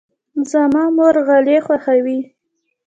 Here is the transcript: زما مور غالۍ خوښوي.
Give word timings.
زما 0.51 0.83
مور 0.95 1.15
غالۍ 1.27 1.57
خوښوي. 1.65 2.19